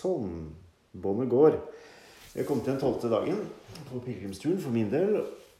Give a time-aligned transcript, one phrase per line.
[0.00, 0.50] Sånn.
[0.96, 1.58] Båndet går.
[2.34, 3.40] Jeg kom til den tolvte dagen
[3.90, 5.18] på pilegrimsturen for min del.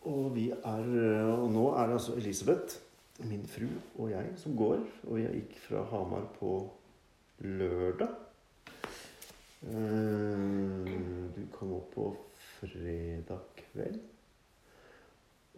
[0.08, 0.86] Og, vi er,
[1.34, 2.79] og nå er det altså Elisabeth,
[3.29, 3.67] min fru
[4.00, 4.81] og jeg som går.
[5.11, 6.55] Og jeg gikk fra Hamar på
[7.45, 8.14] lørdag.
[9.66, 10.96] Eh,
[11.36, 12.07] Du kom opp på
[12.62, 14.00] fredag kveld.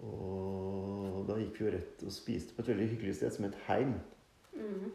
[0.02, 3.58] Og da gikk vi jo rett og spiste på et veldig hyggelig sted som het
[3.68, 3.94] Heim.
[4.56, 4.90] Mm.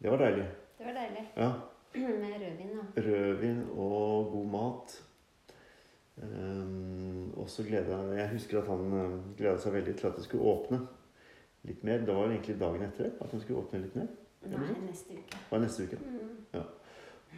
[0.00, 0.46] Det var deilig.
[0.78, 1.24] Det var deilig.
[1.36, 1.50] Ja.
[2.22, 3.02] Med rødvin, da.
[3.02, 4.96] Rødvin og god mat.
[6.16, 10.24] Um, og så gleda jeg husker at han uh, gleda seg veldig til at det
[10.24, 10.80] skulle åpne
[11.68, 12.04] litt mer.
[12.06, 14.08] Det var egentlig dagen etter at han skulle åpne litt mer.
[14.46, 15.40] Nei, neste uke.
[15.50, 15.98] Var neste uke.
[16.00, 16.62] Mm.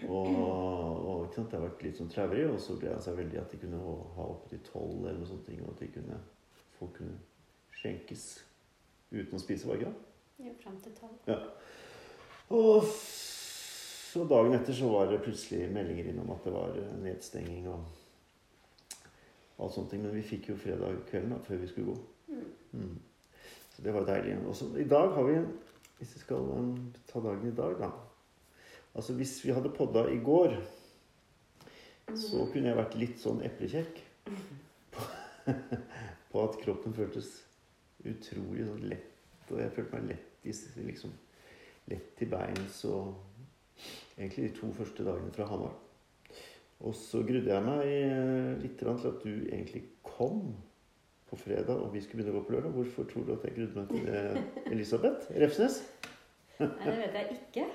[0.07, 3.17] Og, og ikke sant, det har vært litt sånn traurig, og så gleda han seg
[3.19, 3.81] veldig at de kunne
[4.19, 6.21] ha oppe til tolv eller noe sånt, og at de kunne,
[6.77, 7.17] folk kunne
[7.75, 8.29] skjenkes
[9.11, 10.05] uten å spise, var det ikke det?
[10.45, 11.41] Jo, fram til tolv.
[12.55, 12.93] Og
[14.09, 17.83] så dagen etter så var det plutselig meldinger innom at det var eh, nedstenging og
[19.59, 20.05] alt sånne ting.
[20.05, 21.97] Men vi fikk jo fredag kvelden da, før vi skulle gå.
[22.29, 22.47] Mm.
[22.81, 23.43] Mm.
[23.75, 24.39] Så det var deilig.
[24.49, 25.41] Og så i dag har vi
[25.99, 27.89] Hvis vi skal um, ta dagen i dag, da.
[28.95, 30.53] Altså hvis vi hadde podda i går,
[32.15, 33.99] så kunne jeg vært litt sånn eplekjekk.
[34.95, 35.07] På,
[36.31, 37.33] på at kroppen føltes
[38.07, 39.51] utrolig sånn lett.
[39.51, 40.55] Og jeg følte meg lett i
[40.87, 41.19] liksom
[41.91, 43.38] lett til beins og
[44.19, 45.77] egentlig de to første dagene fra Hamar.
[46.87, 50.53] Og så grudde jeg meg eh, litt til at du egentlig kom
[51.29, 52.75] på fredag, og vi skulle begynne å gå på lørdag.
[52.77, 55.83] Hvorfor tror du at jeg grudde meg til det, Elisabeth Refsnes?
[56.59, 57.67] Nei, det vet jeg ikke.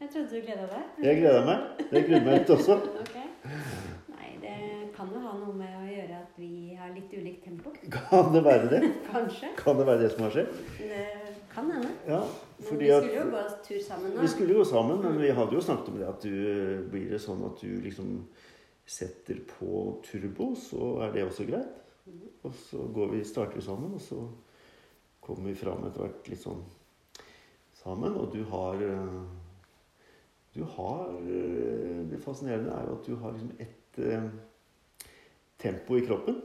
[0.00, 1.00] Jeg trodde du gleda deg.
[1.06, 1.64] Jeg gleda meg.
[1.90, 2.78] Jeg grudde meg litt også.
[3.04, 3.16] Ok.
[4.14, 4.54] Nei, det
[4.94, 7.72] kan jo ha noe med å gjøre at vi har litt ulikt tempo.
[7.92, 8.80] Kan det være det?
[9.10, 9.50] Kanskje.
[9.58, 10.54] Kan det være det som har skjedd?
[10.78, 11.02] Det
[11.52, 11.90] kan hende.
[12.08, 12.22] Ja,
[12.58, 14.20] Men vi skulle jo gå tur sammen nå.
[14.22, 17.20] Vi skulle gå sammen, men vi hadde jo snakket om det at du blir det
[17.22, 18.12] sånn at du liksom
[18.86, 21.80] setter på turbo, så er det også greit.
[22.44, 24.20] Og så går vi, starter vi sammen, og så
[25.24, 26.60] kommer vi fram etter hvert litt sånn
[27.80, 28.16] sammen.
[28.20, 29.22] Og du har eh,
[30.54, 34.28] Du har eh, Det fascinerende er jo at du har liksom ett eh,
[35.58, 36.42] tempo i kroppen.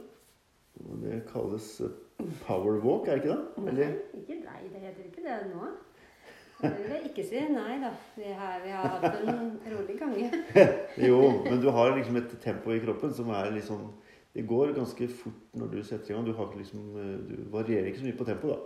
[0.80, 1.92] Og det kalles eh,
[2.46, 3.68] power walk, er det ikke det?
[3.68, 5.68] Nei, ikke nei, det heter ikke det nå.
[6.62, 7.40] Det vil jeg ikke si.
[7.54, 7.90] Nei da.
[8.16, 10.30] Vi har, vi har hatt en rolig gange.
[11.08, 13.86] Jo, men du har liksom et tempo i kroppen som er liksom
[14.34, 16.26] Det går ganske fort når du setter i gang.
[16.26, 16.84] Du, liksom,
[17.28, 18.58] du varierer ikke så mye på tempo, da.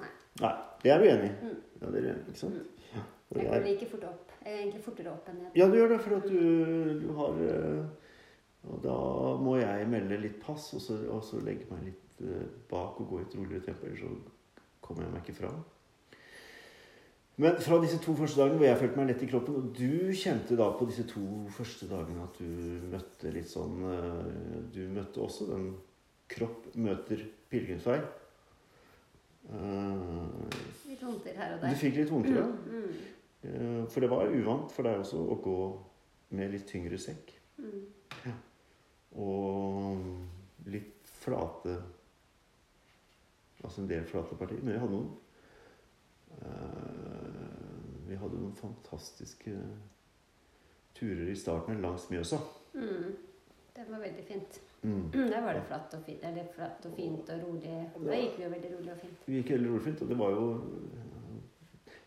[0.00, 0.12] Nei.
[0.42, 0.52] Nei.
[0.82, 1.34] Det er du enig i?
[1.42, 1.58] Mm.
[1.82, 2.54] Ja, det er du enig, ikke sant?
[2.92, 3.02] Ja,
[3.34, 4.32] Jeg jeg- går like fort opp.
[4.44, 5.50] Jeg er egentlig fortere opp enn ned.
[5.54, 7.84] ja, du gjør det for at du, du har eh,
[8.72, 8.96] Og da
[9.42, 13.08] må jeg melde litt pass, og så, og så legge meg litt eh, bak og
[13.12, 14.10] gå i et roligere tempo, ellers så
[14.82, 15.60] kommer jeg meg ikke fram.
[17.40, 20.12] Men fra disse to første dagene hvor jeg følte meg lett i kroppen, og du
[20.12, 21.22] kjente da på disse to
[21.56, 25.70] første dagene at du møtte litt sånn eh, Du møtte også den
[26.32, 27.96] kropp møter pilegrimsvei.
[29.52, 30.52] Eh,
[30.88, 31.72] Litt vondter her og der.
[31.72, 32.46] Du fikk litt vondter, ja.
[32.46, 33.08] Mm,
[33.42, 35.54] Eh, For det var uvant for deg også å gå
[36.38, 37.32] med litt tyngre sekk.
[37.58, 37.80] mm,
[39.18, 39.98] Og
[40.70, 41.74] litt flate
[43.64, 44.62] Altså en del flate partier.
[44.62, 45.10] Men jeg hadde noen
[48.08, 49.52] Vi hadde noen fantastiske
[50.96, 52.40] turer i starten langs Mjøsa.
[52.74, 53.12] mm.
[53.72, 54.60] Det var veldig fint.
[54.82, 55.10] Mm.
[55.32, 57.76] Der var det flatt og fint, eller flatt og fint og rolig.
[58.04, 59.22] Da gikk vi jo veldig rolig og fint.
[59.26, 60.46] Vi gikk veldig rolig og fint, og det var jo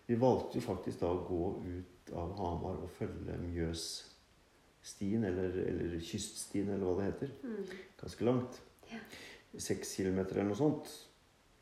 [0.05, 5.95] Vi valgte jo faktisk da å gå ut av Hamar og følge Mjøsstien, eller, eller
[5.97, 7.31] kyststien, eller hva det heter.
[7.41, 7.63] Mm.
[8.03, 8.61] Ganske langt.
[8.91, 9.01] Ja.
[9.57, 10.91] Seks kilometer eller noe sånt.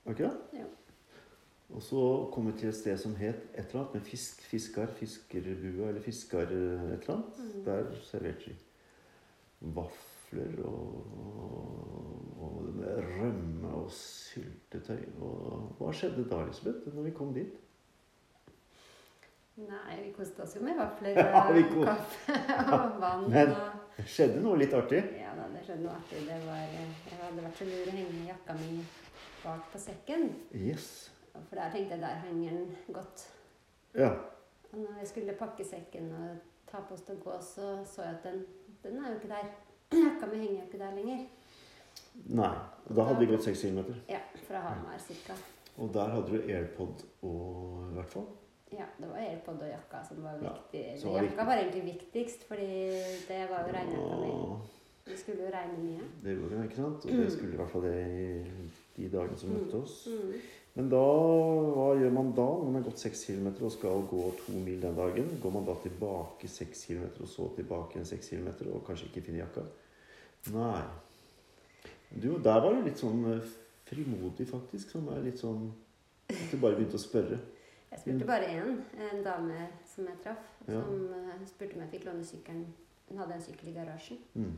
[0.04, 0.60] Var ikke det?
[0.60, 0.68] Ja.
[1.74, 2.02] Og så
[2.34, 6.02] kom vi til et sted som het et eller annet med fisk, fiskar, fiskerbua eller
[6.06, 7.40] fiskar et eller annet.
[7.40, 7.64] Mm.
[7.66, 8.56] Der serverte vi
[9.74, 12.66] vafler og, og og
[13.20, 15.04] rømme og syltetøy.
[15.24, 17.54] Og hva skjedde da, Elisabeth, når vi kom dit?
[19.64, 21.24] Nei, vi koste oss jo med vafler og
[21.60, 22.38] ja, kaffe
[22.74, 23.30] og vann.
[23.32, 23.56] Men-
[23.94, 25.04] Det skjedde noe litt artig.
[25.22, 26.24] Ja da, det skjedde noe artig.
[26.26, 28.70] Det var, eh, jeg hadde vært så lur å henge jakka mi
[29.44, 30.24] bak på sekken.
[30.58, 30.88] Yes.
[31.34, 33.28] For der tenkte jeg der henger den godt.
[33.96, 34.10] Ja.
[34.72, 36.38] Og når jeg skulle pakke sekken og
[36.72, 38.46] ta på oss til å gå, så så jeg at den,
[38.84, 39.50] den er jo ikke der.
[40.06, 41.26] Jakka mi henger jo ikke der lenger.
[42.30, 42.54] Nei.
[42.90, 44.00] Og da hadde vi gått 6 kilometer.
[44.10, 45.34] Ja, fra Hamar cirka.
[45.78, 48.26] Og der hadde du AirPod og i hvert fall.
[48.74, 50.84] Ja, det var AirPod og jakka som var Ja, viktig.
[51.02, 52.70] som var jakka var egentlig viktigst, fordi
[53.28, 54.32] det var jo regnjakka mi.
[55.06, 56.04] Det skulle jo regne mye.
[56.24, 57.06] det gjorde det, ikke sant?
[57.06, 60.08] Og det skulle i hvert fall det i de dagene som møtte oss.
[60.08, 60.34] Mm.
[60.74, 61.02] Men da,
[61.76, 64.80] hva gjør man da når man har gått 6 km og skal gå to mil
[64.82, 65.30] den dagen?
[65.42, 69.26] Går man da tilbake 6 km og så tilbake igjen 6 km og kanskje ikke
[69.28, 69.68] finner jakka?
[70.56, 70.82] Nei.
[72.10, 73.54] Du, der var du litt sånn eh,
[73.90, 74.90] frimodig, faktisk.
[74.96, 75.70] Som er litt sånn
[76.34, 77.38] At du bare begynte å spørre.
[77.94, 78.78] Jeg spurte bare én,
[79.12, 81.36] en dame som jeg traff, som ja.
[81.46, 82.64] spurte om jeg fikk låne sykkelen.
[83.10, 84.22] Hun hadde en sykkel i garasjen.
[84.34, 84.56] Mm.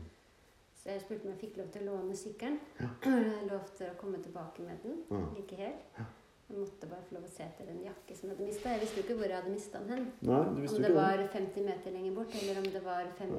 [0.86, 2.58] Så jeg spurte om jeg fikk lov til å låne sykkelen.
[2.78, 2.88] Ja.
[3.40, 5.18] Jeg lovte å komme tilbake med den Ja.
[5.34, 5.72] like hel.
[5.98, 6.04] Ja.
[6.46, 8.70] Jeg måtte bare få lov å se etter en jakke som jeg hadde mista.
[8.70, 10.04] Jeg visste jo ikke hvor jeg hadde mista den hen.
[10.22, 13.32] Nei, Om det ikke var 50 meter lenger bort, eller om det var 5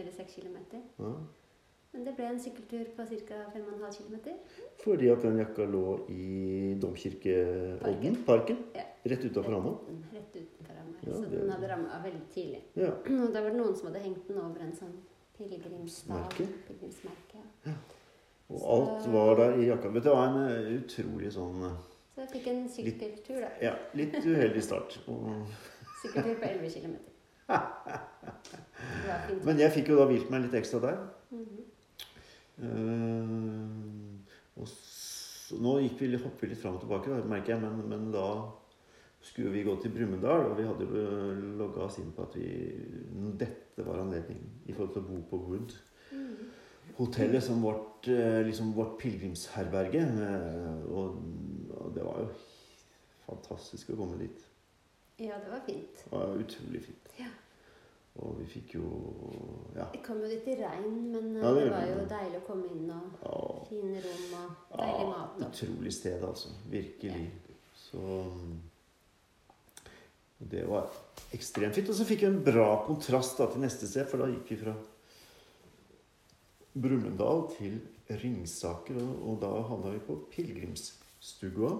[0.00, 0.80] eller 6 kilometer.
[0.98, 1.10] Ja.
[1.92, 3.42] Men det ble en sykkeltur på ca.
[3.52, 4.16] 5,5 km.
[4.80, 8.64] Fordi at den jakka lå i Domkirkeodden, parken.
[8.74, 8.82] Ja.
[9.12, 9.76] Rett utafor Hamar.
[10.16, 11.00] Rett utenfor Hamar.
[11.04, 12.62] Ja, så det- den hadde ramma veldig tidlig.
[12.74, 12.90] Ja.
[12.96, 14.96] Og da var det noen som hadde hengt den over en sånn?
[15.38, 16.48] Pilegrimsmerke.
[17.66, 17.72] Ja.
[18.48, 19.88] Og Så- alt var der i jakka.
[19.88, 21.76] Vet du, det var en eh, utrolig sånn eh,
[22.14, 23.48] Så jeg fikk en sykkeltur, da.
[23.60, 25.00] Ja, litt uheldig start.
[25.08, 25.46] Og,
[26.02, 26.96] Sykkeltur på 11 km.
[29.44, 30.98] Men jeg fikk jo da hvilt meg litt ekstra der.
[31.30, 31.62] Mm -hmm.
[32.62, 37.62] uh, og så, nå gikk vi, hoppet vi litt fram og tilbake, da, merker jeg,
[37.62, 38.26] men, men da
[39.24, 42.48] skulle vi gå til Brumunddal, og vi hadde jo logga oss inn på at vi,
[43.40, 45.76] dette var anledningen i forhold til å bo på Wood.
[46.12, 46.50] Mhm.
[46.98, 50.02] Hotellet som vårt, eh, liksom vårt pilegrimsherberge.
[50.04, 51.16] eh, Og,
[51.80, 52.28] og det var jo
[53.26, 54.44] fantastisk å komme dit.
[55.18, 56.04] Ja, det var fint.
[56.04, 57.08] Det var utrolig fint.
[57.18, 57.30] Ja.
[58.20, 58.84] Og vi fikk jo
[59.74, 59.86] Ja.
[59.94, 62.46] Jeg kom jo litt i regn, men eh, Ja, det det var jo deilig å
[62.46, 63.40] komme inn og ja
[63.70, 64.36] fine rom
[64.70, 65.32] og deilig mat.
[65.40, 65.48] Ja, Og.
[65.48, 66.48] utrolig sted, altså.
[66.70, 67.30] Virkelig.
[67.74, 68.60] Så mm,
[70.50, 70.90] Det var
[71.34, 71.88] ekstremt fint.
[71.90, 74.60] Og så fikk vi en bra kontrast da, til neste sted, for da gikk vi
[74.60, 74.74] fra
[76.74, 77.78] Brumunddal til
[78.10, 81.72] Ringsaker, og, og da havna vi på pilegrimsstua.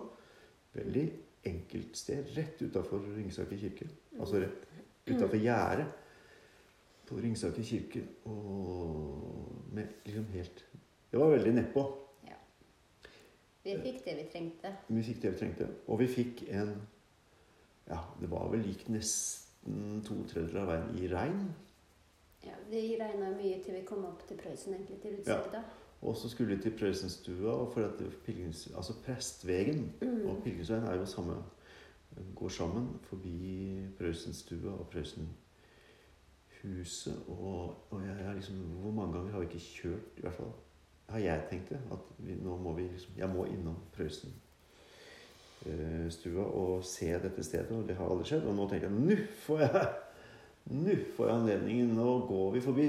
[0.74, 1.04] Veldig
[1.46, 3.90] enkelt sted, rett utafor Ringsaker kirke.
[4.18, 4.64] Altså rett
[5.10, 5.90] utafor gjerdet
[7.08, 8.06] på Ringsaker kirke.
[8.30, 10.64] Og med liksom helt
[11.10, 11.82] Det var veldig nedpå.
[13.64, 14.70] Vi fikk det vi trengte.
[14.88, 15.68] Vi fikk det vi trengte.
[15.88, 16.74] Og vi fikk en
[17.88, 21.54] Ja, det var vel gikk nesten to tredjedeler av veien i regn.
[22.44, 25.62] Ja, Vi regna mye til vi kom opp til Prøysen, egentlig, til Utsagda.
[26.04, 30.28] Og så skulle vi til Prøysenstua, og for at pilgrims, altså Prestvegen Mm.
[30.28, 31.42] og Pilgrimsveien er jo samme
[32.36, 35.34] Går sammen forbi Prøysenstua og Prøysenhuset.
[37.28, 40.52] Og, og jeg jeg liksom Hvor mange ganger har vi ikke kjørt, i hvert fall
[41.08, 43.76] har jeg tenkt det, at vi, nå må vi liksom Jeg må innom
[45.64, 48.46] Prøysenstua og se dette stedet, og det har aldri skjedd.
[48.48, 49.16] Og nå tenker jeg nå
[49.46, 49.84] får jeg
[50.64, 51.90] Nå får jeg anledningen.
[51.92, 52.86] Nå går vi forbi.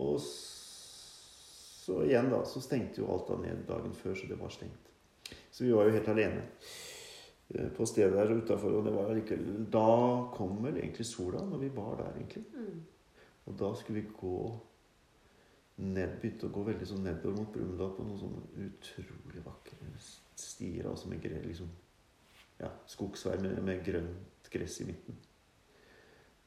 [0.00, 4.52] Og så igjen, da, så stengte jo alt da ned dagen før, så det var
[4.54, 4.88] stengt.
[5.52, 6.46] Så vi var jo helt alene
[7.52, 8.78] eh, på stedet der utafor.
[8.78, 9.90] Og det var allikevel Da
[10.32, 12.46] kom vel egentlig sola, når vi var der, egentlig.
[12.56, 12.80] Mm.
[13.50, 14.40] Og da skulle vi gå
[15.80, 19.92] ned, begynte å gå veldig sånn nedover mot Brumunddal på noen sånne utrolig vakre
[20.40, 20.88] stier.
[20.88, 21.68] Altså med gre, liksom,
[22.60, 25.16] ja, skogsvei med, med grønt gress i midten.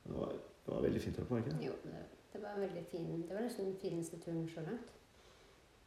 [0.04, 0.34] Det var,
[0.66, 1.18] det var veldig fint.
[1.18, 1.56] her på, ikke?
[1.64, 2.02] Jo, det,
[2.34, 3.22] det var veldig fin.
[3.28, 4.92] Det var nesten den fineste turen så langt.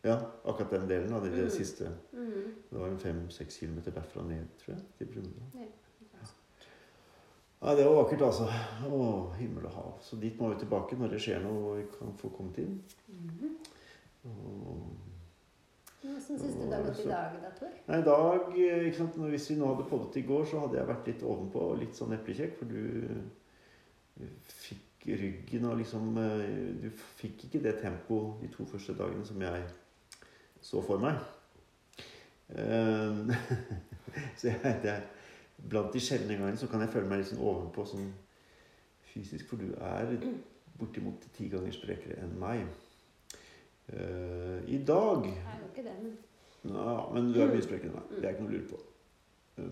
[0.04, 1.50] Ja, akkurat den delen av det, det Mm.
[1.50, 1.90] siste.
[2.12, 2.54] Mm.
[2.70, 5.60] Det var en fem-seks kilometer derfra ned, tror jeg, til Brumunddal.
[5.60, 5.66] Ja.
[7.62, 8.46] Ja, det var vakkert, altså.
[8.92, 9.92] Å, himmel og hav.
[10.04, 12.82] Så dit må vi tilbake når det skjer noe og vi kan få kommet inn.
[13.08, 13.56] Mhm.
[14.24, 14.90] Og
[16.00, 17.72] Hvordan syns du det har gått i dag, da, Tor?
[17.86, 20.78] Nei, i dag, eh, ikke sant, Hvis vi nå hadde poddet i går, så hadde
[20.78, 22.58] jeg vært litt ovenpå og litt sånn eplekjekk.
[22.58, 22.82] For du
[24.20, 24.34] eh,
[24.66, 26.44] fikk ryggen og liksom eh,
[26.82, 29.64] Du fikk ikke det tempoet de to første dagene som jeg
[30.60, 31.20] så for meg.
[34.38, 34.92] Så jeg, det,
[35.70, 38.06] blant de sjeldne gangene så kan jeg føle meg litt sånn ovenpå sånn
[39.10, 39.48] fysisk.
[39.50, 40.14] For du er
[40.78, 42.64] bortimot ti ganger sprekere enn meg.
[43.88, 46.16] Eh, I dag Jeg er jo ikke det, men
[46.74, 48.14] ja, men du er mye sprekere enn meg.
[48.16, 48.80] Det er ikke noe å lure på.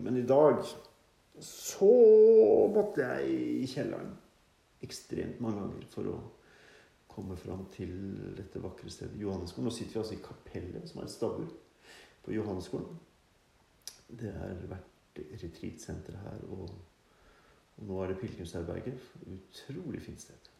[0.05, 0.61] Men i dag
[1.43, 1.91] så
[2.73, 4.13] måtte jeg i kjelleren
[4.85, 6.17] ekstremt mange ganger for å
[7.11, 7.91] komme fram til
[8.39, 9.67] dette vakre stedet, Johanneskolen.
[9.69, 11.51] Nå sitter vi altså i kapellet, som er et stabbur
[12.25, 12.99] på Johanneskolen.
[14.09, 16.71] Det har vært retreatsenter her, og,
[17.79, 19.11] og nå er det pilegrimsherberget.
[19.35, 20.51] Utrolig fint sted.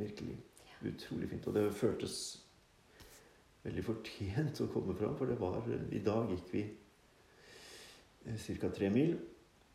[0.00, 0.38] Virkelig.
[0.84, 1.46] Utrolig fint.
[1.48, 2.16] Og det føltes
[3.64, 6.64] veldig fortjent å komme fram, for det var I dag gikk vi
[8.60, 8.70] ca.
[8.72, 9.16] tre mil.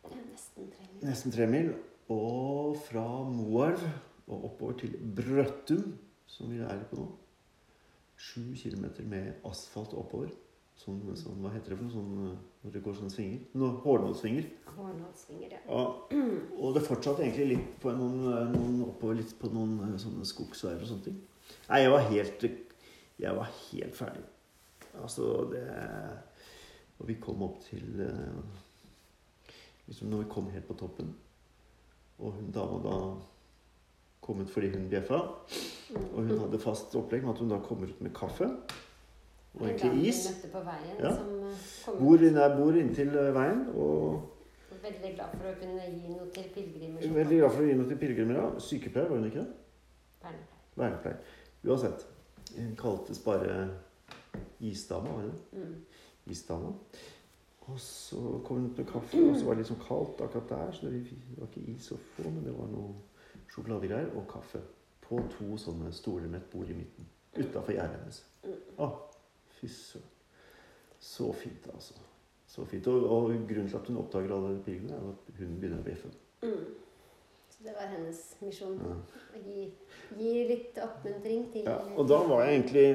[0.09, 1.07] ja, nesten tre mil.
[1.07, 1.73] Nesten tre mil.
[2.09, 3.83] Og fra Moelv
[4.29, 5.97] og oppover til Brøttum,
[6.29, 7.07] som vi er på nå.
[8.19, 10.33] Sju kilometer med asfalt oppover.
[10.79, 13.39] Sånn, sånn, hva heter det for noe sånn eh, når det går sånne svinger?
[13.59, 14.45] No, Hårnålssvinger.
[14.77, 15.59] Hårnålsvinger, ja.
[15.67, 15.81] Ja.
[16.55, 18.21] Og det fortsatte egentlig litt på noen,
[18.53, 21.19] noen oppover litt på noen eh, sånne skogsveier og sånne ting.
[21.67, 22.47] Nei, jeg var helt
[23.19, 24.25] Jeg var helt ferdig.
[25.01, 25.65] Altså, det
[26.99, 29.53] Og vi kom opp til eh,
[29.89, 31.11] Liksom når vi kom helt på toppen,
[32.21, 32.97] og hun dama da
[34.21, 35.17] kom ut fordi hun bjeffa,
[35.97, 38.51] og hun hadde fast opplegg med at hun da kommer ut med kaffe
[39.59, 40.19] og egentlig is.
[40.53, 41.11] veien, Ja.
[41.11, 44.35] eh, Bor, jeg bor inntil eh, veien og
[44.79, 47.13] Veldig glad for å kunne gi noe til pilegrimer.
[47.13, 48.35] veldig glad for å gi noe til pilegrimer.
[48.35, 48.59] Ja.
[48.59, 50.33] Sykepleier, var hun ikke det?
[50.77, 51.17] vernepleier.
[51.67, 52.05] Uansett.
[52.57, 53.69] Hun kaltes bare
[54.61, 55.59] Isdama, var det det?
[55.59, 55.75] Mm.
[56.31, 56.71] Isdama.
[57.67, 60.49] Og så kom hun ut med kaffe, og så var det litt sånn kaldt akkurat
[60.49, 60.71] der.
[60.73, 61.03] Så det
[61.37, 62.95] var ikke is å få, men det var noe
[63.53, 64.61] sjokoladegreier og kaffe.
[65.05, 67.05] På to sånne stoler med et bord i midten.
[67.37, 68.23] Utafor gjerdet hennes.
[68.79, 68.89] Å,
[69.59, 70.15] fy søren.
[70.99, 71.93] Så fint, altså.
[72.47, 72.87] Så fint.
[72.87, 76.11] Og, og grunnen til at hun oppdager alle pilene, er at hun begynner å bjeffe.
[76.43, 76.65] Mm.
[77.49, 78.79] Så det var hennes misjon.
[78.83, 78.97] Ja.
[79.35, 79.65] Å gi,
[80.19, 82.85] gi litt oppmuntring til Ja, og da var jeg egentlig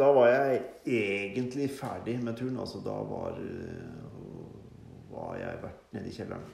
[0.00, 2.56] Da var jeg egentlig ferdig med turen.
[2.58, 4.04] Altså da var øh,
[5.12, 6.48] var jeg vært nede i kjelleren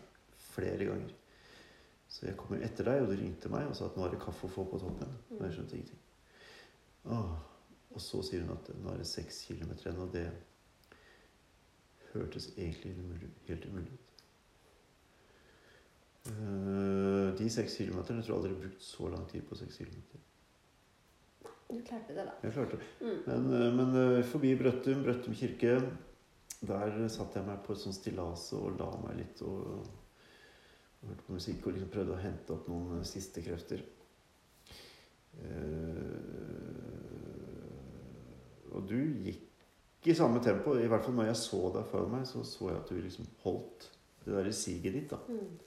[0.50, 1.14] flere ganger.
[2.10, 4.20] Så jeg kom etter deg, og du ringte meg og sa at nå er det
[4.20, 5.14] kaffe å få på toppen.
[5.38, 6.02] Og jeg skjønte ingenting.
[7.06, 7.30] Åh.
[7.90, 10.28] Og så sier hun at nå er det seks kilometer igjen, og det
[12.12, 12.94] hørtes egentlig
[13.48, 14.10] helt umulig ut.
[16.30, 20.26] Eh, de seks kilometerne tror Jeg aldri har brukt så lang tid på seks kilometer.
[21.70, 22.34] Du klarte det, da.
[22.42, 22.86] Jeg klarte det.
[23.00, 23.18] Mm.
[23.26, 25.78] Men, eh, men eh, forbi Brøttum, Brøttum kirke,
[26.60, 29.60] der satte jeg meg på et sånt stillas og la meg litt og,
[31.00, 33.84] og hørte på musikk og liksom prøvde å hente opp noen siste krefter.
[35.40, 36.99] Eh,
[38.72, 40.76] og du gikk i samme tempo.
[40.76, 43.28] I hvert fall når jeg så deg foran meg, så så jeg at du liksom
[43.44, 43.90] holdt
[44.24, 45.10] det derre siget ditt.
[45.10, 45.16] da.
[45.28, 45.58] Mm.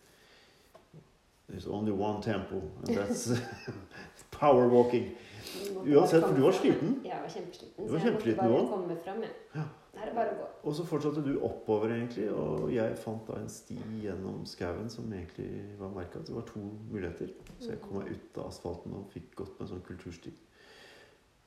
[1.49, 3.29] There's only one tempo, and that's
[4.31, 5.11] power walking.
[5.85, 7.01] Uansett, for du var sliten.
[7.05, 7.87] Jeg var kjempesliten.
[7.87, 9.29] Du var så jeg måtte bare komme fram, jeg.
[9.55, 9.65] Ja.
[9.93, 10.47] Her er bare å gå.
[10.63, 15.11] Og så fortsatte du oppover, egentlig, og jeg fant da en sti gjennom skauen som
[15.13, 16.23] egentlig var merka.
[16.25, 17.35] Det var to muligheter.
[17.59, 20.33] Så jeg kom meg ut av asfalten og fikk gått med en sånn kultursti.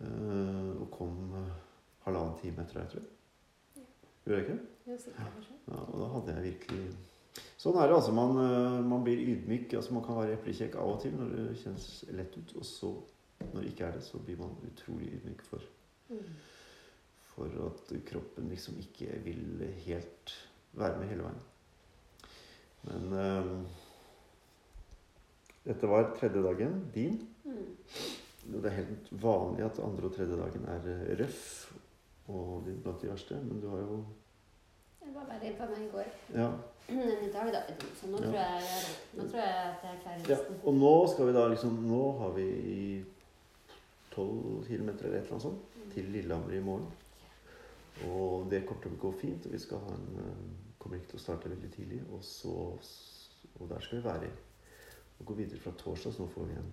[0.00, 1.52] Eh, og kom eh,
[2.04, 3.12] halvannen time etter deg, tror jeg.
[4.26, 4.90] Gjorde jeg ikke det?
[4.90, 5.46] Jo, sikkert.
[5.70, 6.86] Ja, og da hadde jeg virkelig
[7.60, 8.12] Sånn er det, altså.
[8.16, 9.72] Man, eh, man blir ydmyk.
[9.76, 12.52] altså Man kan være eplekjekk av og til når det kjennes lett ut.
[12.56, 12.90] Og så,
[13.52, 15.60] når det ikke er det, så blir man utrolig ydmyk for
[16.08, 16.22] Mm.
[17.34, 20.30] for at kroppen liksom ikke vil helt
[20.78, 21.40] være med hele veien.
[22.86, 23.50] Men eh,
[25.66, 27.16] dette var tredje dagen din.
[27.44, 27.74] Mm.
[28.46, 31.72] Det er helt vanlig at andre og tredje dagen er eh, røff
[32.28, 33.34] og blant de verste.
[33.42, 34.04] Men du har jo
[35.02, 36.48] Det var verre for meg i går Ja.
[36.88, 37.60] enn i dag, da.
[38.00, 38.28] Så nå, Ja.
[38.28, 40.36] tror jeg, jeg- nå tror jeg at jeg klarer ja.
[40.36, 40.60] resten.
[40.64, 43.04] Og nå skal vi da liksom Nå har vi
[44.14, 46.86] 12 km eller et eller annet sånt til Lillehammer i morgen.
[48.08, 49.46] Og det kommer til å gå fint.
[49.46, 52.00] og Vi skal ha en, eh, kommer ikke til å starte veldig tidlig.
[52.12, 52.54] Og, så,
[53.60, 54.30] og der skal vi være
[55.20, 56.12] og gå videre fra torsdag.
[56.12, 56.72] Så nå får vi en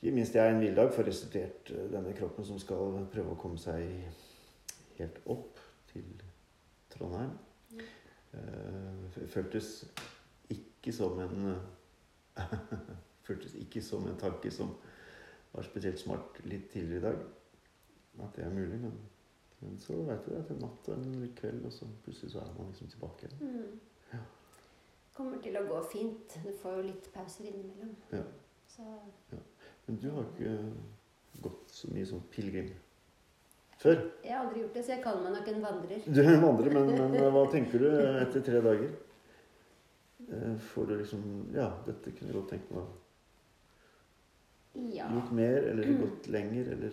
[0.00, 3.60] Ikke minst jeg en hviledag for restituert eh, denne kroppen som skal prøve å komme
[3.60, 3.84] seg
[4.96, 5.60] helt opp
[5.92, 6.06] til
[6.92, 7.34] Trondheim.
[8.30, 9.84] Uh, føltes
[10.54, 11.48] ikke som en
[13.26, 14.70] Føltes ikke som en tanke som
[15.52, 17.20] var spesielt smart litt tidligere i dag.
[18.24, 18.96] At det er mulig, men,
[19.60, 20.44] men så veit du det.
[20.48, 23.54] Til natt og en kveld, og så plutselig så er man liksom tilbake igjen.
[23.54, 23.80] Mm.
[24.12, 24.22] Ja.
[25.14, 26.38] Kommer til å gå fint.
[26.42, 27.94] Du får jo litt pauser innimellom.
[28.14, 28.24] Ja.
[28.70, 28.86] Så
[29.90, 30.50] Men du har ikke
[31.42, 32.68] gått så mye som pilegrim
[33.80, 33.96] før.
[34.22, 36.02] jeg har aldri gjort det, så jeg kaller meg nok en vandrer.
[36.06, 37.88] Du er en vandrer, men, men hva tenker du
[38.20, 38.90] etter tre dager?
[40.30, 41.22] Eh, Får du liksom
[41.56, 42.84] Ja, dette kunne jeg godt tenkt meg
[44.94, 45.08] Ja.
[45.10, 46.92] gjort mer, eller gått lenger, eller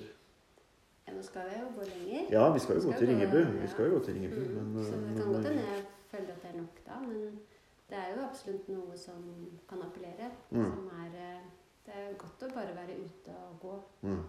[1.07, 1.13] ja.
[1.13, 2.31] Nå skal vi jo gå lenger.
[2.33, 3.37] Ja, vi skal jo Vi gå til Ringebu.
[3.37, 3.51] ja.
[3.61, 4.73] Vi skal jo gå til Ringebu, Mm.
[4.73, 6.99] men så det eh, kan men- godt hende jeg føler at det er nok da,
[7.05, 7.39] men
[7.89, 9.21] det er jo absolutt noe som
[9.69, 10.31] kan appellere.
[10.51, 10.65] Mm.
[10.65, 11.39] Som er eh,
[11.87, 14.23] Det er godt å bare være ute og gå Mm.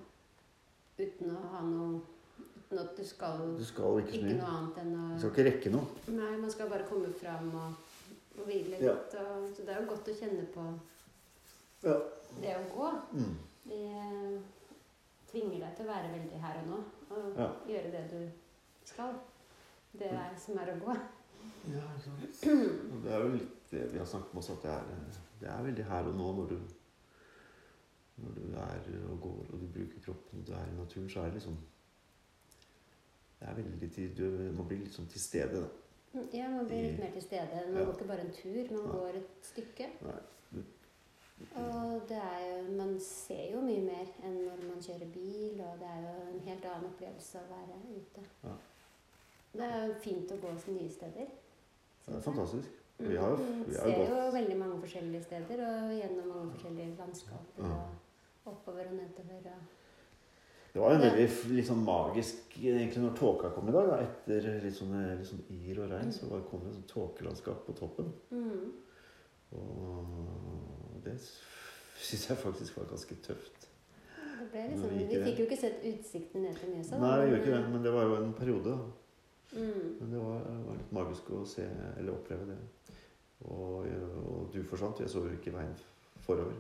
[0.99, 2.01] uten å ha noe
[2.69, 5.47] Uten at du skal Du skal ikke ikke noe annet enn å Du skal ikke
[5.49, 5.87] rekke noe.
[6.15, 7.75] Nei, man skal bare komme fram og,
[8.39, 8.83] og hvile litt.
[8.83, 8.93] Ja.
[9.25, 10.67] Og, så det er jo godt å kjenne på
[11.89, 11.97] Ja.
[12.43, 12.91] det å gå.
[13.13, 13.37] Mm.
[13.65, 14.43] Det
[15.31, 16.79] tvinger deg til å være veldig her og nå
[17.17, 17.49] og Ja.
[17.73, 18.31] gjøre det du
[18.85, 19.15] skal.
[19.99, 20.97] Det er, som er å gå.
[21.73, 23.03] Ja, ikke sant.
[23.05, 24.83] Det er jo litt det vi har snakket om også, at det er,
[25.41, 26.59] det er veldig her og nå når du
[28.23, 31.21] når du er og går og du bruker kroppen og du er i naturen, så
[31.21, 31.59] er det liksom
[33.41, 35.61] Det er veldig til, Du må bli litt sånn til stede.
[35.61, 35.69] da.
[36.15, 37.61] Mm, Ja, man blir litt mer til stede.
[37.67, 37.85] Man Ja.
[37.85, 38.93] går ikke bare en tur, man Nei.
[38.97, 39.87] går et stykke.
[40.03, 40.19] Nei.
[41.55, 45.79] Og det er jo, man ser jo mye mer enn når man kjører bil, og
[45.79, 48.25] det er jo en helt annen opplevelse å være ute.
[48.43, 48.57] Ja.
[49.53, 51.27] Det er jo fint å gå nye steder.
[52.07, 52.69] Det er fantastisk.
[52.99, 56.27] Vi har jo- Mm, vi har jo ser jo veldig mange forskjellige steder, og gjennom
[56.29, 57.63] mange forskjellige landskaper.
[57.63, 57.87] Ja.
[58.49, 59.59] Oppover og nedover.
[60.69, 63.89] Og Det var jo veldig sånn magisk egentlig når tåka kom i dag.
[63.89, 64.01] Da.
[64.05, 67.77] Etter litt sånn, litt sånn yr og regn, så kom det et sånt tåkelandskap på
[67.79, 68.13] toppen.
[68.35, 68.69] mm.
[69.57, 73.69] Og det syns jeg faktisk var ganske tøft.
[74.39, 76.99] Det ble liksom, vi vi fikk jo ikke sett utsikten ned til Mjøsa.
[77.01, 78.75] Nei, vi gjorde ikke det, men det var jo en periode.
[79.53, 79.87] Mm.
[80.01, 81.65] Men det var, var litt magisk å se,
[81.97, 82.59] eller oppleve det.
[83.49, 85.01] Og, og du forsvant.
[85.03, 85.75] Jeg så jo ikke veien
[86.27, 86.59] forover.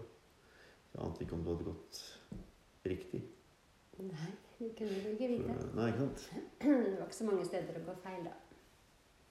[0.94, 2.02] Jeg ante ikke om du hadde gått
[2.88, 3.20] riktig.
[3.98, 5.54] Nei, det kunne du ikke vite.
[5.58, 6.26] For, nei, ikke sant?
[6.62, 8.34] Det var ikke så mange steder å gå feil, da.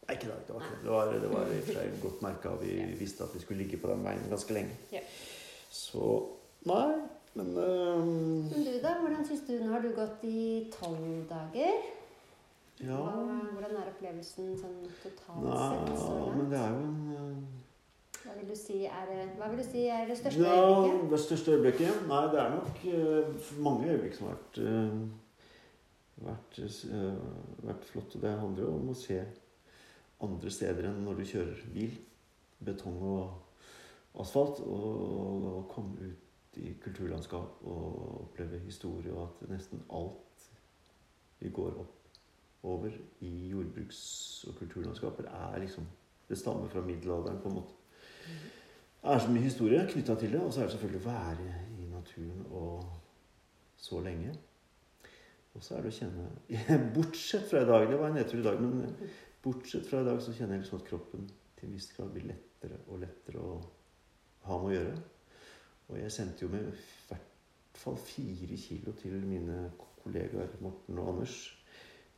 [0.08, 0.40] Nei, ikke det.
[0.48, 0.92] Det var, ikke det.
[0.94, 2.56] var, det var i og for seg godt merka.
[2.62, 2.88] Vi Ja.
[3.00, 4.76] visste at vi skulle ligge på den veien ganske lenge.
[4.92, 5.02] Ja.
[5.72, 6.04] Så
[6.68, 6.88] Nei,
[7.38, 8.96] men Men du, da?
[9.00, 11.84] Hvordan syns du Nå har du gått i tolv dager.
[12.80, 12.98] Ja.
[12.98, 15.94] Hva, hvordan er opplevelsen sånn totalt sett?
[15.98, 17.38] Så men det er jo en øh,
[18.28, 21.12] Hva vil du si er det, vil du si er det største Ja, øyeblikket?
[21.12, 22.02] det største øyeblikket?
[22.10, 26.60] Nei, det er nok uh, mange øyeblikk som har vært, uh, vært,
[26.92, 28.16] uh, vært flott.
[28.16, 29.22] Og det handler jo om å se
[30.28, 31.96] andre steder enn når du kjører bil.
[32.68, 34.60] Betong og asfalt.
[34.66, 40.48] Og, og komme ut i kulturlandskap og oppleve historie, og at nesten alt
[41.40, 41.94] vi går opp
[42.68, 42.92] over
[43.24, 45.88] i jordbruks- og kulturlandskaper, er liksom
[46.28, 47.77] Det stammer fra middelalderen, på en måte.
[49.02, 51.52] Det er så mye historie knytta til det, og så er det selvfølgelig å være
[51.78, 52.86] i naturen og
[53.80, 54.34] så lenge.
[55.56, 58.46] Og så er det å kjenne Bortsett fra i dag, det var en nedtur i
[58.46, 59.12] dag, men
[59.44, 62.28] bortsett fra i dag så kjenner jeg liksom at kroppen til en viss grad blir
[62.30, 63.56] lettere og lettere å
[64.48, 64.98] ha med å gjøre.
[65.88, 66.74] Og jeg sendte jo med i
[67.08, 69.70] hvert fall fire kilo til mine
[70.04, 71.38] kollegaer Morten og Anders.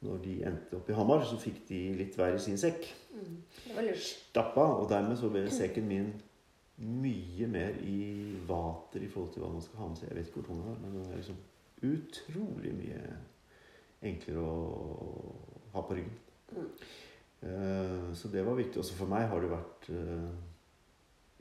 [0.06, 2.86] Når de endte opp i Hamar, så fikk de litt hver i sin sekk.
[3.12, 3.38] Mm.
[3.66, 4.06] Det var lurt.
[4.06, 6.14] Stappa, og dermed så ble sekken min
[6.80, 10.08] mye mer i vater i forhold til hva man skal ha med seg.
[10.12, 11.42] Jeg vet ikke hvor tung den er, men den er liksom
[11.90, 13.02] utrolig mye
[14.10, 14.54] enklere å
[15.74, 16.18] ha på ryggen.
[16.56, 16.70] Mm.
[17.50, 18.80] Eh, Så det var viktig.
[18.80, 20.32] Også for meg har det vært eh,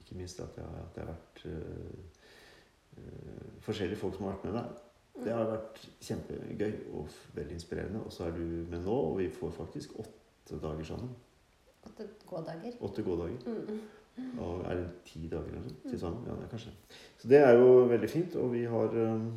[0.02, 0.64] Ikke minst at, det
[1.04, 1.98] har vært eh,
[3.62, 4.66] forskjellige folk som har vært med meg.
[5.24, 8.02] Det har vært kjempegøy og veldig inspirerende.
[8.04, 11.10] Og så er du med nå, og vi får faktisk åtte dager sammen.
[11.86, 12.76] Åtte gådager.
[12.80, 13.38] Åtte gådager.
[14.16, 14.38] Mm.
[14.42, 16.24] Og er det ti dager eller noe til sammen?
[16.26, 16.72] Ja, det er kanskje.
[17.18, 19.28] Så det er jo veldig fint, og vi har eh,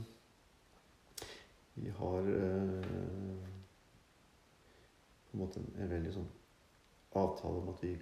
[1.81, 2.85] Vi har eh,
[5.31, 6.31] på en måte en, en veldig sånn
[7.15, 7.93] avtale om at vi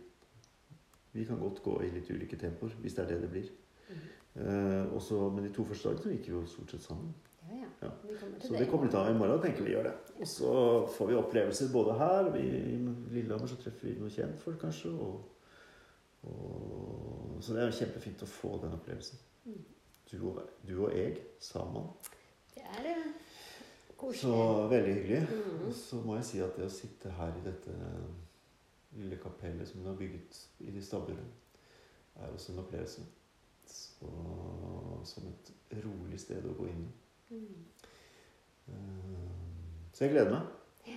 [1.11, 3.47] vi kan godt gå i litt ulike tempoer, hvis det er det det blir.
[3.89, 4.01] Mm.
[4.41, 7.13] Eh, også, men de to første dagene gikk vi jo stort sett sammen.
[7.49, 7.89] Ja, ja.
[8.19, 8.59] Kommer til Så det.
[8.59, 9.95] det kommer litt av i morgen, tenker vi gjør det.
[10.19, 10.53] Og så
[10.97, 12.77] får vi opplevelser både her vi, I
[13.15, 14.91] Lillehammer så treffer vi noen kjentfolk, kanskje.
[14.93, 15.25] Og,
[16.29, 19.19] og, så det er jo kjempefint å få den opplevelsen.
[19.45, 19.59] Mm.
[20.11, 21.89] Du og, du og jeg sammen.
[22.53, 24.33] Det er eh, Så
[24.69, 25.21] veldig hyggelig.
[25.29, 25.69] Mm.
[25.73, 27.75] Så må jeg si at det å sitte her i dette
[28.97, 31.25] lille kapellet som du har bygget i de stabburet,
[32.15, 33.05] er også en opplevelse.
[33.69, 34.09] Så,
[35.05, 35.51] som et
[35.85, 36.89] rolig sted å gå inn i.
[37.29, 37.65] Mm.
[38.67, 38.73] Eh,
[39.93, 40.95] Så jeg gleder meg.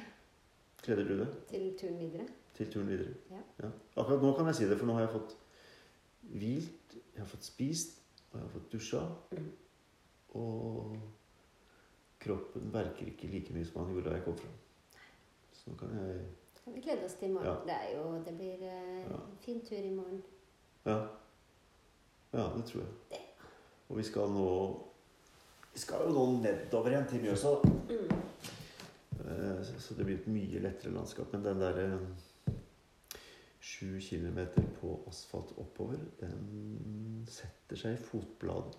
[0.83, 2.27] Gleder du deg Til turen videre.
[2.55, 3.15] til turen videre?
[3.31, 3.69] Ja.
[3.97, 5.37] Akkurat nå kan jeg si det, for nå har jeg fått
[6.23, 8.01] hvilt, jeg har fått spist,
[8.33, 9.03] og jeg har fått dusja.
[9.33, 9.53] Mm.
[10.35, 10.97] Og
[12.21, 14.59] kroppen verker ikke like mye som han gjorde da jeg kom fram.
[15.53, 16.27] Så nå kan jeg
[16.65, 17.47] kan vi glede oss til i morgen.
[17.47, 17.55] Ja.
[17.67, 19.17] Det, jo, det blir en Ja.
[19.17, 20.23] en fin tur i morgen.
[20.87, 20.99] Ja.
[22.33, 23.21] Ja, det tror jeg.
[23.89, 24.49] Og vi skal nå
[25.73, 27.55] Vi skal jo nå nedover igjen til Mjøsa.
[27.89, 28.19] Mm.
[29.23, 31.33] Eh, så- det blir et mye lettere landskap.
[31.33, 32.55] Men den der eh,
[33.61, 38.77] sju kilometer på asfalt oppover, den setter seg i fotbladet.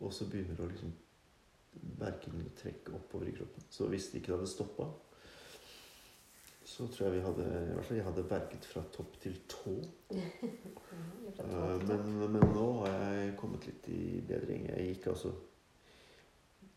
[0.00, 0.92] Og så begynner det å liksom
[1.98, 3.64] verken trekke oppover i kroppen.
[3.70, 4.88] Så hvis det ikke hadde stoppa,
[6.64, 9.74] så tror jeg vi hadde I hvert fall jeg hadde verket fra topp til tå.
[11.32, 12.02] Ja, Eh, Men,
[12.34, 14.66] men nå har jeg kommet litt i bedring.
[14.68, 15.30] Jeg gikk altså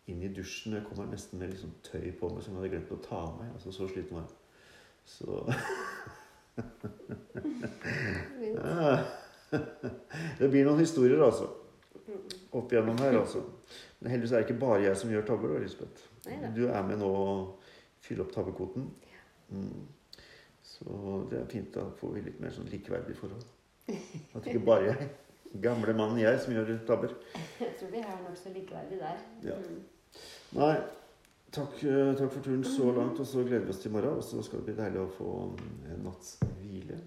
[0.08, 0.74] inn i dusjen.
[0.78, 3.34] Jeg kommer nesten med liksom tøy på meg som jeg hadde glemt å ta av
[3.42, 3.50] meg.
[3.58, 4.32] Altså, så sliten var jeg.
[5.06, 5.28] Så
[8.56, 8.98] ja.
[10.40, 11.50] Det blir noen historier, altså.
[12.56, 13.42] Opp igjennom her, altså.
[14.00, 16.00] Men heldigvis er det ikke bare jeg som gjør tabber, da, Lisbeth.
[16.56, 17.12] Du er med nå
[18.06, 18.84] fylle opp tabbekvoten.
[19.56, 19.86] Mm.
[20.76, 20.96] Så
[21.32, 21.72] det er fint.
[21.76, 23.46] Da får vi litt mer sånn likeverdige forhold.
[24.36, 25.10] At ikke bare jeg,
[25.64, 27.16] gamle mannen jeg, som gjør tabber.
[27.62, 29.26] Jeg tror vi er nokså likeverdige der.
[29.46, 29.58] Ja.
[29.62, 29.84] Mm.
[30.56, 30.74] Nei,
[31.56, 34.18] takk, eh, takk for turen så langt, og så gleder vi oss til i morgen.
[34.20, 35.36] Og så skal det bli deilig å få
[35.92, 37.00] en natts hvile.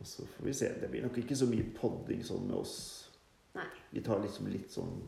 [0.00, 0.72] Og så får vi se.
[0.80, 2.76] Det blir nok ikke så mye podding sånn med oss.
[3.54, 3.66] Nei.
[3.90, 5.00] Vi tar liksom litt sånn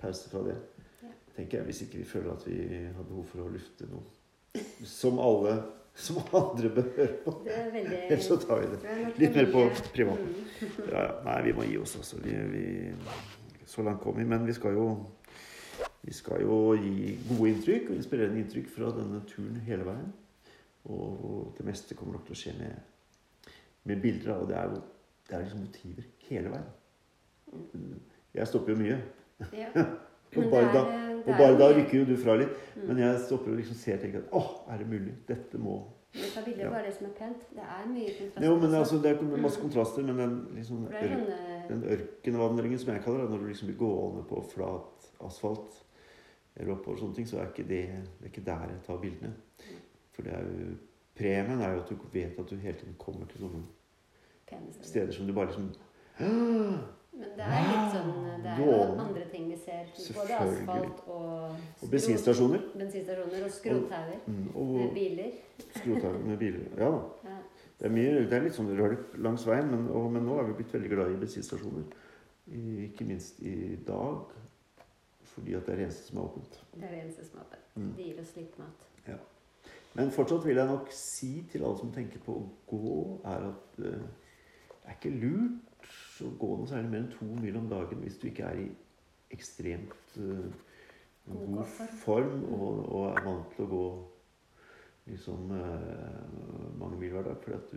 [0.00, 0.56] pause fra det.
[1.02, 1.12] Ja.
[1.36, 2.58] Tenker jeg, Hvis ikke vi føler at vi
[2.96, 4.02] har behov for å lufte noe.
[4.86, 5.62] Som alle
[5.94, 7.32] som andre bør høre på.
[7.46, 8.94] Er veldig Ellers så tar vi det.
[9.20, 9.60] Litt mer på
[9.94, 10.22] privat.
[10.24, 10.72] Mm.
[10.90, 11.12] Ja, ja.
[11.26, 12.18] Nei, vi må gi oss også.
[12.24, 12.64] Vi, vi,
[13.70, 14.24] så langt kom vi.
[14.26, 14.88] Men vi skal jo
[16.04, 20.10] vi skal jo gi gode inntrykk og inspirerende inntrykk fra denne turen hele veien.
[20.90, 23.54] Og det meste kommer nok til å skje med,
[23.88, 24.34] med bilder.
[24.42, 27.94] Og det er det er liksom motiver hele veien.
[28.34, 28.98] Jeg stopper jo mye.
[29.54, 29.70] Ja.
[30.34, 32.54] Men det er- det og bare da rykker jo du fra litt.
[32.76, 32.86] Mm.
[32.88, 35.14] Men jeg stopper og liksom ser og tenker at åh, er det mulig?
[35.28, 35.82] Dette må
[36.14, 36.70] Vi tar bilder Ja.
[36.70, 37.46] bare det som er pent.
[37.50, 38.44] Det er mye kontraster.
[38.46, 43.02] Jo, men altså, det er masse kontraster, men den liksom sånne Den ørkenvandringen som jeg
[43.02, 45.80] kaller det, når du liksom blir gående på flat asfalt
[46.56, 47.82] eller oppover sånne ting, så er ikke det,
[48.20, 49.32] det er ikke der jeg tar bildene.
[50.12, 50.74] For det er jo
[51.14, 53.66] Premien er jo at du vet at du hele tiden kommer til noen
[54.82, 55.68] steder som du bare liksom
[57.14, 59.86] Men det er litt sånn Det er jo andre ting vi ser.
[60.16, 62.64] Både asfalt og Og bensinstasjoner.
[62.76, 64.48] bensinstasjoner og skrothauger Mm,
[64.78, 65.30] med biler.
[65.76, 66.64] skrothauger med biler.
[66.78, 67.02] Ja da.
[67.30, 67.36] Ja.
[67.78, 70.44] Det er, mye, det er litt sånn rølp langs veien, men, og, men nå er
[70.46, 71.84] vi blitt veldig glad i bensinstasjoner.
[72.86, 74.30] Ikke minst i dag,
[75.34, 76.60] fordi at det er det eneste som er åpent.
[76.76, 77.66] Det er det eneste som er åpent.
[77.74, 77.88] Mm.
[77.98, 78.86] De gir oss litt mat.
[79.94, 82.94] Men fortsatt vil jeg nok si til alle som tenker på å gå,
[83.30, 84.06] er at eh,
[84.70, 85.73] det er ikke lurt
[86.22, 88.68] å gå noe særlig mer enn to mil om dagen hvis du ikke er i
[89.34, 90.50] ekstremt uh,
[91.26, 91.64] God
[92.04, 92.44] form.
[92.52, 93.86] og, og er vant til å gå
[95.10, 97.42] liksom uh, mange mil hver dag.
[97.42, 97.74] For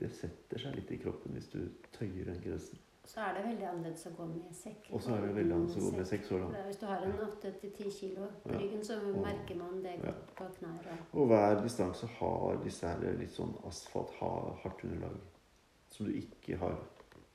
[0.00, 1.62] det setter seg litt i kroppen hvis du
[1.94, 2.84] tøyer den grensen.
[3.08, 4.88] Så er det veldig annerledes å gå med sekk.
[4.92, 6.58] Og så er det veldig annerledes å gå med sekk så langt.
[6.66, 10.12] Hvis du har en 8-10 kilo på ryggen, så merker man det ja.
[10.36, 10.90] på knær.
[10.92, 15.16] Og, Og hver distanse har disse her litt sånn asfalt, hardt underlag.
[15.88, 16.76] Som du ikke har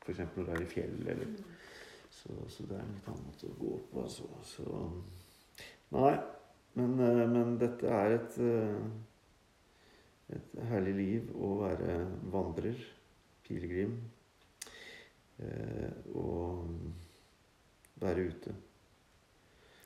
[0.04, 0.20] f.eks.
[0.36, 0.96] når det er i fjell.
[1.08, 1.44] Eller, Mm.
[2.14, 4.04] så, så det er en litt annen måte å gå på.
[4.04, 4.28] Altså.
[4.46, 4.66] Så,
[5.96, 6.14] nei,
[6.78, 8.84] men, eh, men dette er et, eh,
[10.38, 11.96] et herlig liv å være
[12.34, 12.78] vandrer,
[13.48, 13.98] pilegrim,
[15.40, 16.70] eh, og
[18.02, 18.54] være ute.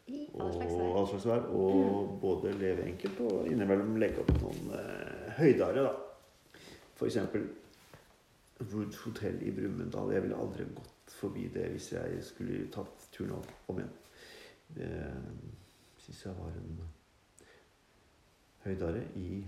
[0.07, 0.91] I all slags vær.
[0.95, 1.47] Og, slags vær.
[1.51, 5.95] Og både leve enkelt og innimellom legge opp noen eh, høydare, da.
[6.97, 7.49] For eksempel
[8.59, 10.13] Wood Hotel i Brumunddal.
[10.13, 13.93] Jeg ville aldri gått forbi det hvis jeg skulle tatt turen om, om igjen.
[14.77, 14.89] Det
[16.03, 16.79] syns jeg var en
[18.65, 19.45] høydare i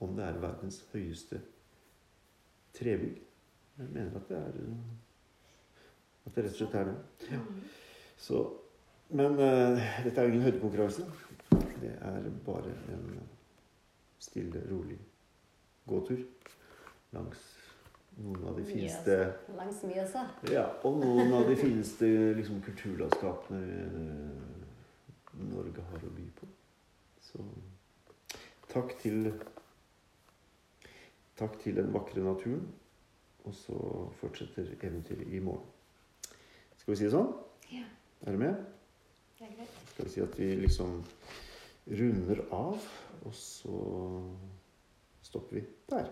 [0.00, 1.42] Om det er verdens høyeste
[2.72, 3.18] trebygg.
[3.76, 4.54] Jeg mener at det er
[6.24, 6.96] At det rett og slett er det.
[7.32, 7.40] Ja.
[8.16, 8.40] Så,
[9.10, 11.04] men uh, dette er jo ingen høydekonkurranse.
[11.80, 13.20] Det er bare en
[14.20, 14.98] stille, rolig
[15.88, 16.20] gåtur
[17.16, 17.46] langs
[18.20, 19.56] noen av de fineste Mjøsa.
[19.58, 20.24] Langs Mjøsa.
[20.52, 26.50] Ja, og noen av de fineste liksom, kulturlandskapene eh, Norge har å by på.
[27.30, 27.46] Så
[28.70, 29.32] takk til
[31.40, 32.66] Takk til den vakre naturen.
[33.48, 33.76] Og så
[34.20, 35.64] fortsetter eventyret i morgen.
[36.76, 37.30] Skal vi si det sånn?
[37.72, 37.86] Ja.
[38.28, 38.58] Er du med?
[39.38, 39.78] Det er greit.
[39.94, 40.98] Skal vi si at vi liksom
[41.88, 42.90] runder av,
[43.24, 43.78] og så
[45.24, 46.10] stopper vi der.